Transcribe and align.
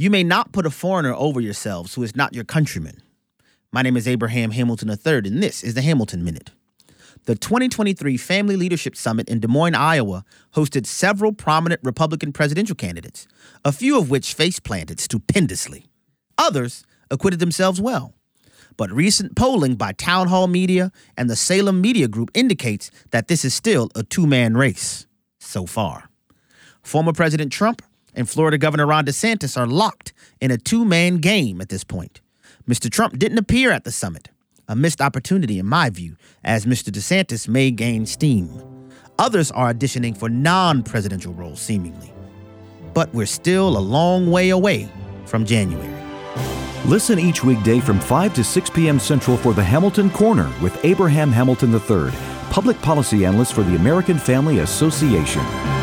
You 0.00 0.08
may 0.08 0.24
not 0.24 0.52
put 0.52 0.64
a 0.64 0.70
foreigner 0.70 1.12
over 1.12 1.42
yourselves 1.42 1.94
who 1.94 2.02
is 2.02 2.16
not 2.16 2.34
your 2.34 2.42
countryman. 2.42 3.02
My 3.70 3.82
name 3.82 3.98
is 3.98 4.08
Abraham 4.08 4.52
Hamilton 4.52 4.88
III, 4.88 5.28
and 5.28 5.42
this 5.42 5.62
is 5.62 5.74
the 5.74 5.82
Hamilton 5.82 6.24
Minute. 6.24 6.52
The 7.26 7.34
2023 7.34 8.16
Family 8.16 8.56
Leadership 8.56 8.96
Summit 8.96 9.28
in 9.28 9.40
Des 9.40 9.46
Moines, 9.46 9.74
Iowa, 9.74 10.24
hosted 10.54 10.86
several 10.86 11.34
prominent 11.34 11.82
Republican 11.84 12.32
presidential 12.32 12.74
candidates, 12.74 13.26
a 13.62 13.72
few 13.72 13.98
of 13.98 14.08
which 14.08 14.32
face 14.32 14.58
planted 14.58 15.00
stupendously. 15.00 15.84
Others 16.38 16.82
acquitted 17.10 17.38
themselves 17.38 17.78
well. 17.78 18.14
But 18.78 18.90
recent 18.90 19.36
polling 19.36 19.74
by 19.74 19.92
Townhall 19.92 20.46
Media 20.46 20.92
and 21.14 21.28
the 21.28 21.36
Salem 21.36 21.82
Media 21.82 22.08
Group 22.08 22.30
indicates 22.32 22.90
that 23.10 23.28
this 23.28 23.44
is 23.44 23.52
still 23.52 23.90
a 23.94 24.02
two 24.02 24.26
man 24.26 24.56
race 24.56 25.06
so 25.40 25.66
far. 25.66 26.08
Former 26.82 27.12
President 27.12 27.52
Trump 27.52 27.82
and 28.14 28.28
Florida 28.28 28.58
Governor 28.58 28.86
Ron 28.86 29.04
DeSantis 29.04 29.56
are 29.56 29.66
locked 29.66 30.12
in 30.40 30.50
a 30.50 30.58
two 30.58 30.84
man 30.84 31.18
game 31.18 31.60
at 31.60 31.68
this 31.68 31.84
point. 31.84 32.20
Mr. 32.68 32.90
Trump 32.90 33.18
didn't 33.18 33.38
appear 33.38 33.70
at 33.70 33.84
the 33.84 33.92
summit, 33.92 34.28
a 34.68 34.76
missed 34.76 35.00
opportunity 35.00 35.58
in 35.58 35.66
my 35.66 35.90
view, 35.90 36.16
as 36.44 36.66
Mr. 36.66 36.90
DeSantis 36.90 37.48
may 37.48 37.70
gain 37.70 38.06
steam. 38.06 38.50
Others 39.18 39.50
are 39.52 39.72
auditioning 39.72 40.16
for 40.16 40.28
non 40.28 40.82
presidential 40.82 41.34
roles, 41.34 41.60
seemingly. 41.60 42.12
But 42.94 43.12
we're 43.14 43.26
still 43.26 43.76
a 43.76 43.78
long 43.78 44.30
way 44.30 44.50
away 44.50 44.88
from 45.26 45.44
January. 45.44 45.94
Listen 46.86 47.18
each 47.18 47.44
weekday 47.44 47.80
from 47.80 48.00
5 48.00 48.34
to 48.34 48.42
6 48.42 48.70
p.m. 48.70 48.98
Central 48.98 49.36
for 49.36 49.52
the 49.52 49.62
Hamilton 49.62 50.10
Corner 50.10 50.50
with 50.62 50.82
Abraham 50.84 51.30
Hamilton 51.30 51.72
III, 51.72 52.10
public 52.50 52.80
policy 52.80 53.26
analyst 53.26 53.52
for 53.52 53.62
the 53.62 53.76
American 53.76 54.18
Family 54.18 54.60
Association. 54.60 55.79